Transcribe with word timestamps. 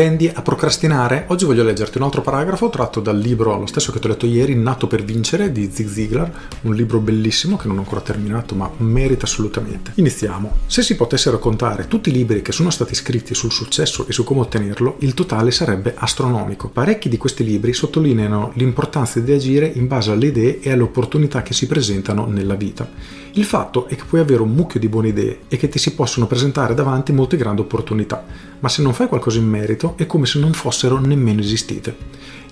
Tendi 0.00 0.30
a 0.32 0.40
procrastinare? 0.40 1.24
Oggi 1.26 1.44
voglio 1.44 1.62
leggerti 1.62 1.98
un 1.98 2.04
altro 2.04 2.22
paragrafo 2.22 2.70
tratto 2.70 3.00
dal 3.00 3.18
libro, 3.18 3.58
lo 3.58 3.66
stesso 3.66 3.92
che 3.92 3.98
ti 3.98 4.06
ho 4.06 4.08
letto 4.08 4.24
ieri, 4.24 4.54
Nato 4.54 4.86
per 4.86 5.04
vincere 5.04 5.52
di 5.52 5.68
Zig 5.70 5.90
Ziglar, 5.90 6.32
un 6.62 6.74
libro 6.74 7.00
bellissimo 7.00 7.58
che 7.58 7.68
non 7.68 7.76
ho 7.76 7.80
ancora 7.80 8.00
terminato 8.00 8.54
ma 8.54 8.70
merita 8.78 9.26
assolutamente. 9.26 9.92
Iniziamo. 9.96 10.60
Se 10.64 10.80
si 10.80 10.96
potessero 10.96 11.38
contare 11.38 11.86
tutti 11.86 12.08
i 12.08 12.12
libri 12.12 12.40
che 12.40 12.50
sono 12.50 12.70
stati 12.70 12.94
scritti 12.94 13.34
sul 13.34 13.52
successo 13.52 14.06
e 14.06 14.12
su 14.12 14.24
come 14.24 14.40
ottenerlo, 14.40 14.96
il 15.00 15.12
totale 15.12 15.50
sarebbe 15.50 15.92
astronomico. 15.94 16.70
Parecchi 16.70 17.10
di 17.10 17.18
questi 17.18 17.44
libri 17.44 17.74
sottolineano 17.74 18.52
l'importanza 18.54 19.20
di 19.20 19.32
agire 19.32 19.66
in 19.66 19.86
base 19.86 20.12
alle 20.12 20.28
idee 20.28 20.60
e 20.60 20.72
alle 20.72 20.84
opportunità 20.84 21.42
che 21.42 21.52
si 21.52 21.66
presentano 21.66 22.24
nella 22.24 22.54
vita. 22.54 22.88
Il 23.34 23.44
fatto 23.44 23.86
è 23.86 23.94
che 23.94 24.04
puoi 24.08 24.22
avere 24.22 24.40
un 24.40 24.50
mucchio 24.50 24.80
di 24.80 24.88
buone 24.88 25.08
idee 25.08 25.40
e 25.48 25.58
che 25.58 25.68
ti 25.68 25.78
si 25.78 25.94
possono 25.94 26.26
presentare 26.26 26.72
davanti 26.72 27.12
molte 27.12 27.36
grandi 27.36 27.60
opportunità, 27.60 28.24
ma 28.58 28.68
se 28.68 28.82
non 28.82 28.92
fai 28.92 29.06
qualcosa 29.06 29.38
in 29.38 29.46
merito 29.46 29.89
è 29.96 30.06
come 30.06 30.26
se 30.26 30.38
non 30.38 30.52
fossero 30.52 30.98
nemmeno 30.98 31.40
esistite. 31.40 31.96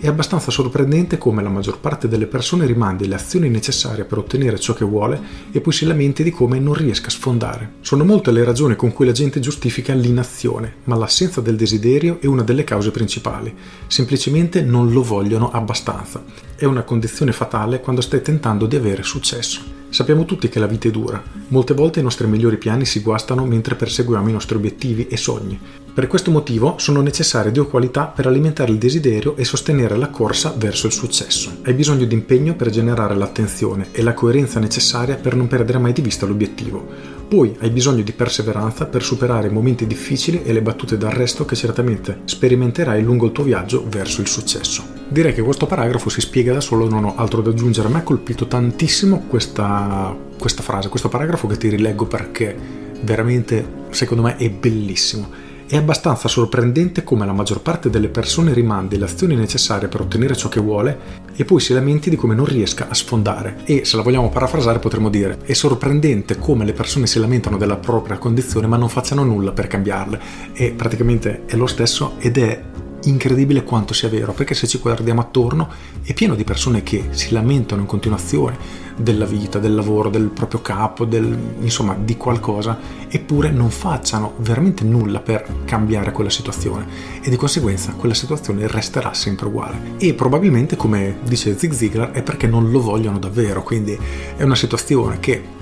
È 0.01 0.07
abbastanza 0.07 0.53
sorprendente 0.53 1.19
come 1.19 1.43
la 1.43 1.49
maggior 1.49 1.81
parte 1.81 2.07
delle 2.07 2.27
persone 2.27 2.67
rimandi 2.67 3.09
le 3.09 3.17
azioni 3.17 3.49
necessarie 3.49 4.05
per 4.05 4.19
ottenere 4.19 4.61
ciò 4.61 4.73
che 4.73 4.85
vuole 4.85 5.21
e 5.51 5.61
poi 5.61 5.73
si 5.73 5.87
lamenti 5.87 6.23
di 6.23 6.31
come 6.31 6.61
non 6.61 6.75
riesca 6.75 7.09
a 7.09 7.11
sfondare. 7.11 7.73
Sono 7.81 8.05
molte 8.05 8.31
le 8.31 8.45
ragioni 8.45 8.77
con 8.77 8.93
cui 8.93 9.07
la 9.07 9.13
gente 9.13 9.41
giustifica 9.41 9.95
l'inazione, 9.95 10.77
ma 10.85 10.95
l'assenza 10.95 11.41
del 11.41 11.57
desiderio 11.57 12.19
è 12.21 12.27
una 12.27 12.43
delle 12.43 12.63
cause 12.63 12.93
principali. 12.93 13.53
Semplicemente 13.89 14.63
non 14.63 14.93
lo 14.93 15.03
vogliono 15.03 15.51
abbastanza. 15.51 16.23
È 16.55 16.65
una 16.65 16.83
condizione 16.83 17.33
fatale 17.33 17.81
quando 17.81 18.01
stai 18.01 18.23
tentando 18.23 18.67
di 18.67 18.77
avere 18.77 19.03
successo. 19.03 19.78
Sappiamo 19.91 20.27
tutti 20.27 20.49
che 20.51 20.59
la 20.59 20.67
vita 20.67 20.87
è 20.87 20.91
dura. 20.91 21.23
Molte 21.49 21.73
volte 21.73 22.01
i 22.01 22.03
nostri 22.03 22.27
migliori 22.27 22.59
piani 22.59 22.85
si 22.85 23.01
guastano 23.01 23.47
mentre 23.47 23.75
perseguiamo 23.75 24.29
i 24.29 24.33
nostri 24.33 24.57
obiettivi 24.57 25.07
e 25.09 25.17
sogni. 25.17 25.59
Per 25.95 26.07
questo 26.07 26.31
motivo 26.31 26.77
sono 26.79 27.01
necessarie 27.01 27.51
due 27.51 27.67
qualità 27.67 28.05
per 28.05 28.27
alimentare 28.27 28.71
il 28.71 28.79
desiderio 28.79 29.35
e 29.37 29.45
sostenere 29.45 29.97
la 29.97 30.11
corsa 30.11 30.55
verso 30.57 30.87
il 30.87 30.93
successo. 30.93 31.57
Hai 31.63 31.73
bisogno 31.73 32.05
di 32.05 32.15
impegno 32.15 32.55
per 32.55 32.69
generare 32.69 33.17
l'attenzione 33.17 33.89
e 33.91 34.03
la 34.03 34.15
coerenza 34.15 34.61
necessaria 34.61 35.17
per 35.17 35.35
non 35.35 35.49
perdere 35.49 35.79
mai 35.79 35.95
di 35.95 36.03
vista 36.03 36.27
l'obiettivo. 36.27 36.87
Poi 37.27 37.57
hai 37.61 37.71
bisogno 37.71 38.03
di 38.03 38.13
perseveranza 38.13 38.87
per 38.87 39.03
superare 39.03 39.49
i 39.49 39.53
momenti 39.53 39.87
difficili 39.87 40.43
e 40.45 40.53
le 40.53 40.63
battute 40.63 40.99
d'arresto 40.99 41.45
che 41.47 41.57
certamente 41.57 42.21
sperimenterai 42.25 43.03
lungo 43.03 43.27
il 43.27 43.33
tuo 43.33 43.45
viaggio 43.45 43.85
verso 43.89 44.21
il 44.21 44.29
successo. 44.29 44.98
Direi 45.09 45.33
che 45.33 45.43
questo 45.43 45.67
paragrafo 45.67 46.11
si 46.11 46.21
spiega 46.21 46.53
da 46.53 46.61
solo, 46.61 46.89
non 46.89 47.05
ho 47.05 47.15
altro 47.17 47.41
da 47.41 47.51
aggiungere. 47.51 47.89
A 47.89 47.91
me 47.91 47.99
ha 47.99 48.03
colpito 48.03 48.47
tantissimo 48.47 49.25
questa, 49.29 50.15
questa 50.39 50.63
frase, 50.63 50.89
questo 50.89 51.09
paragrafo 51.09 51.47
che 51.47 51.57
ti 51.57 51.69
rileggo 51.69 52.07
perché 52.07 52.57
veramente 53.01 53.87
secondo 53.91 54.25
me 54.25 54.37
è 54.37 54.51
bellissimo 54.51 55.47
è 55.69 55.77
abbastanza 55.77 56.29
sorprendente 56.29 57.05
come 57.05 57.27
la 57.27 57.35
maggior 57.35 57.61
parte 57.61 57.91
delle 57.91 58.09
persone 58.09 58.55
rimandi 58.55 58.97
le 58.97 59.05
azioni 59.05 59.37
necessarie 59.37 59.87
per 59.87 60.01
ottenere 60.01 60.35
ciò 60.35 60.49
che 60.49 60.61
vuole 60.61 60.99
e 61.37 61.45
poi 61.45 61.61
si 61.61 61.75
lamenti 61.75 62.09
di 62.09 62.17
come 62.17 62.35
non 62.35 62.47
riesca 62.47 62.87
a 62.89 62.95
sfondare. 62.95 63.59
E 63.65 63.85
se 63.85 63.97
la 63.97 64.03
vogliamo 64.03 64.31
parafrasare 64.31 64.79
potremmo 64.79 65.11
dire 65.11 65.37
è 65.45 65.53
sorprendente 65.53 66.39
come 66.39 66.65
le 66.65 66.73
persone 66.73 67.07
si 67.07 67.19
lamentano 67.19 67.59
della 67.59 67.77
propria 67.77 68.17
condizione 68.17 68.67
ma 68.67 68.79
non 68.79 68.89
facciano 68.89 69.25
nulla 69.25 69.53
per 69.53 69.67
cambiarle. 69.67 70.21
E 70.55 70.71
praticamente 70.71 71.43
è 71.45 71.55
lo 71.55 71.67
stesso 71.67 72.15
ed 72.19 72.39
è 72.39 72.63
incredibile 73.09 73.65
quanto 73.65 73.95
sia 73.95 74.09
vero, 74.09 74.33
perché 74.33 74.55
se 74.55 74.67
ci 74.67 74.79
guardiamo 74.79 75.21
attorno 75.21 75.69
è 76.03 76.13
pieno 76.15 76.35
di 76.35 76.45
persone 76.45 76.83
che 76.83 77.09
si 77.11 77.33
lamentano 77.33 77.81
in 77.81 77.87
continuazione 77.87 78.87
della 78.97 79.27
vita, 79.27 79.59
del 79.59 79.75
lavoro, 79.75 80.11
del 80.11 80.29
proprio 80.29 80.61
capo, 80.61 81.05
del, 81.05 81.37
insomma 81.61 81.95
di 81.95 82.17
qualcosa, 82.17 82.79
eppure 83.09 83.51
non 83.51 83.71
facciano 83.71 84.35
veramente 84.39 84.85
nulla 84.85 85.21
per 85.21 85.47
cambiare 85.65 86.13
quella 86.13 86.31
situazione 86.31 86.87
e 87.23 87.31
di 87.31 87.37
conseguenza 87.37 87.93
quella 87.93 88.15
situazione 88.15 88.67
resterà 88.67 89.15
sempre 89.15 89.47
uguale. 89.47 89.95
E 89.99 90.15
probabilmente, 90.15 90.77
come 90.77 91.19
dice 91.25 91.57
Zig 91.57 91.73
Ziglar, 91.73 92.11
è 92.11 92.23
perché 92.23 92.47
non 92.47 92.71
lo 92.71 92.81
vogliono 92.81 93.19
davvero, 93.19 93.63
quindi 93.63 93.97
è 94.37 94.43
una 94.43 94.57
situazione 94.57 95.21
che 95.21 95.57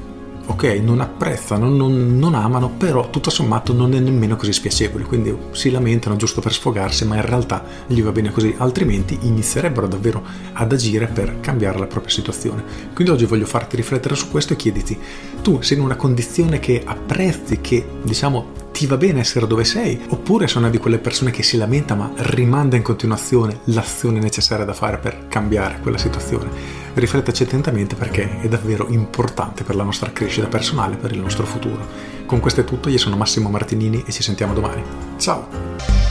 ok, 0.47 0.65
non 0.83 1.01
apprezzano, 1.01 1.69
non, 1.69 2.19
non, 2.19 2.35
amano, 2.35 2.71
però 2.71 3.11
tutto 3.11 3.31
sommato 3.31 3.73
non 3.73 3.95
è 3.95 3.99
nemmeno 3.99 4.37
così 4.37 4.53
spiacevole, 4.53 5.05
quindi 5.05 5.37
si 5.53 5.71
lamentano 5.71 6.17
giusto 6.17 6.41
per 6.41 6.53
sfogarsi, 6.53 7.05
ma 7.05 7.17
in 7.17 7.27
realtà 7.27 7.65
gli 7.87 8.03
va 8.03 8.13
bene 8.13 8.31
così, 8.31 8.55
altrimenti 8.59 9.19
inizierebbero 9.23 9.87
davvero 9.87 10.23
ad 10.53 10.73
agire 10.73 11.07
per 11.07 11.41
cambiare 11.41 11.79
la 11.79 11.87
propria 11.87 12.13
situazione. 12.13 12.65
Quindi 12.95 13.13
oggi 13.13 13.25
voglio 13.25 13.47
farti 13.47 13.77
riflettere 13.77 14.15
su 14.15 14.31
questo 14.31 14.53
e 14.53 14.57
chiediti, 14.57 14.99
tu 15.43 15.61
sei 15.63 15.79
in 15.79 15.85
una 15.85 15.97
condizione 15.97 16.61
che 16.61 16.83
apprezzi, 16.85 17.61
che 17.61 17.87
diciamo 18.03 18.56
ti 18.77 18.85
va 18.85 18.99
bene 18.99 19.21
essere 19.21 19.47
dove 19.47 19.65
sei, 19.65 19.99
oppure 20.09 20.47
sono 20.47 20.69
di 20.69 20.77
quelle 20.77 20.99
persone 20.99 21.31
che 21.31 21.43
si 21.43 21.57
lamenta 21.57 21.95
ma 21.95 22.13
rimanda 22.15 22.77
in 22.77 22.83
continuazione 22.83 23.61
l'azione 23.65 24.21
necessaria 24.21 24.67
da 24.67 24.75
fare 24.75 24.99
per 24.99 25.29
cambiare 25.29 25.79
quella 25.81 25.97
situazione. 25.97 26.51
Riflettaci 26.93 27.45
attentamente 27.45 27.95
perché 27.95 28.43
è 28.43 28.49
davvero 28.49 28.87
importante 28.89 29.65
per 29.65 29.77
la 29.77 29.83
nostra 29.83 30.13
crescita 30.13 30.47
personale, 30.47 30.97
per 30.97 31.13
il 31.13 31.21
nostro 31.21 31.47
futuro. 31.47 31.87
Con 32.27 32.39
questo 32.39 32.61
è 32.61 32.65
tutto, 32.65 32.91
io 32.91 32.99
sono 32.99 33.17
Massimo 33.17 33.49
Martinini 33.49 34.05
e 34.07 34.13
ci 34.13 34.23
sentiamo 34.23 34.53
domani. 34.53 34.83
Ciao! 35.17 36.06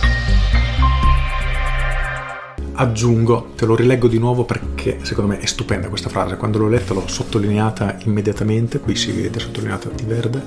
Aggiungo, 2.75 3.51
te 3.55 3.65
lo 3.65 3.75
rileggo 3.75 4.07
di 4.07 4.19
nuovo 4.19 4.43
perché 4.43 4.99
secondo 5.01 5.31
me 5.31 5.39
è 5.39 5.45
stupenda 5.45 5.87
questa 5.87 6.09
frase, 6.09 6.37
quando 6.37 6.57
l'ho 6.57 6.67
letta 6.67 6.93
l'ho 6.93 7.07
sottolineata 7.07 7.97
immediatamente, 8.03 8.79
qui 8.79 8.95
si 8.95 9.11
vede 9.11 9.39
sottolineata 9.39 9.89
di 9.89 10.03
verde, 10.03 10.43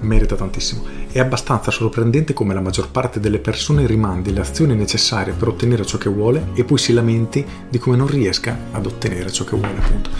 merita 0.00 0.34
tantissimo. 0.34 0.84
È 1.10 1.18
abbastanza 1.18 1.70
sorprendente 1.70 2.32
come 2.32 2.54
la 2.54 2.60
maggior 2.60 2.90
parte 2.90 3.20
delle 3.20 3.38
persone 3.38 3.86
rimandi 3.86 4.32
le 4.32 4.40
azioni 4.40 4.74
necessarie 4.74 5.32
per 5.32 5.48
ottenere 5.48 5.84
ciò 5.84 5.98
che 5.98 6.10
vuole 6.10 6.48
e 6.54 6.64
poi 6.64 6.78
si 6.78 6.92
lamenti 6.92 7.44
di 7.68 7.78
come 7.78 7.96
non 7.96 8.06
riesca 8.06 8.56
ad 8.72 8.86
ottenere 8.86 9.30
ciò 9.30 9.44
che 9.44 9.56
vuole, 9.56 9.78
appunto. 9.78 10.10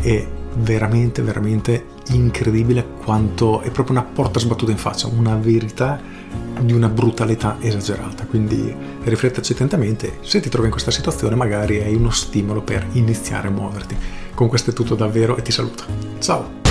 È 0.00 0.26
veramente, 0.54 1.22
veramente 1.22 1.86
incredibile 2.10 2.86
quanto 3.04 3.60
è 3.60 3.70
proprio 3.70 3.98
una 3.98 4.04
porta 4.04 4.38
sbattuta 4.38 4.70
in 4.70 4.76
faccia, 4.76 5.06
una 5.06 5.36
verità 5.36 6.00
di 6.64 6.72
una 6.72 6.88
brutalità 6.88 7.56
esagerata. 7.60 8.26
Quindi 8.26 8.74
riflettaci 9.02 9.52
attentamente, 9.52 10.18
se 10.20 10.40
ti 10.40 10.48
trovi 10.48 10.66
in 10.66 10.72
questa 10.72 10.90
situazione 10.90 11.34
magari 11.34 11.80
hai 11.80 11.94
uno 11.94 12.10
stimolo 12.10 12.62
per 12.62 12.86
iniziare 12.92 13.48
a 13.48 13.50
muoverti. 13.50 13.96
Con 14.34 14.48
questo 14.48 14.70
è 14.70 14.72
tutto 14.72 14.94
davvero 14.94 15.36
e 15.36 15.42
ti 15.42 15.52
saluto. 15.52 15.84
Ciao! 16.18 16.61